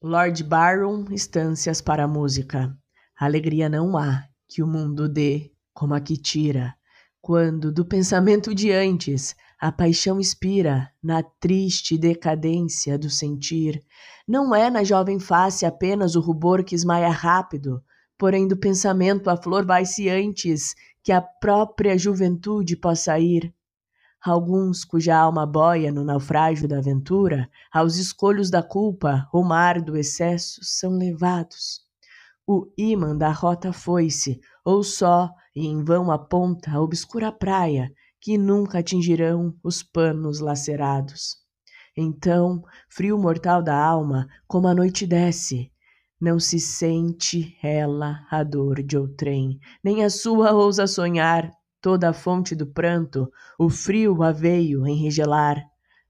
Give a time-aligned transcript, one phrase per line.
[0.00, 2.72] Lord Byron, Estâncias para a Música.
[3.18, 6.72] Alegria não há que o mundo dê, como a que tira,
[7.20, 13.82] quando do pensamento de antes a paixão expira na triste decadência do sentir.
[14.26, 17.82] Não é na jovem face apenas o rubor que esmaia rápido,
[18.16, 23.52] porém do pensamento a flor vai-se antes que a própria juventude possa ir.
[24.24, 29.96] Alguns cuja alma boia no naufrágio da aventura, aos escolhos da culpa, o mar do
[29.96, 31.80] excesso, são levados.
[32.46, 38.36] O ímã da rota foi-se, ou só e em vão aponta a obscura praia que
[38.36, 41.36] nunca atingirão os panos lacerados.
[41.96, 45.72] Então, frio mortal da alma, como a noite desce,
[46.20, 51.50] não se sente ela a dor de outrem, nem a sua ousa sonhar,
[51.80, 55.62] toda a fonte do pranto, o frio a veio enregelar.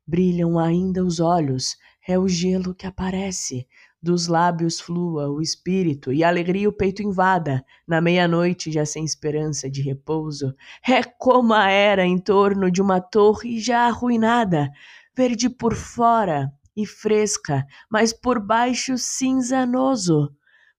[0.06, 1.76] Brilham ainda os olhos,
[2.06, 3.66] é o gelo que aparece,
[4.02, 9.68] dos lábios flua o espírito e alegria o peito invada, na meia-noite já sem esperança
[9.68, 10.54] de repouso.
[10.88, 14.71] É como a era em torno de uma torre já arruinada,
[15.16, 20.32] verde por fora e fresca, mas por baixo cinzanoso.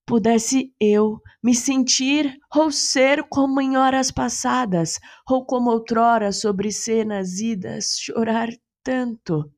[0.09, 7.39] Pudesse eu me sentir ou ser como em horas passadas, ou como outrora sobre cenas
[7.39, 8.49] idas chorar
[8.83, 9.53] tanto.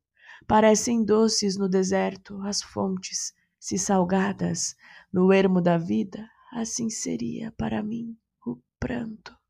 [0.46, 4.76] Parecem doces no deserto as fontes, se salgadas
[5.14, 9.41] no ermo da vida, assim seria para mim o pranto.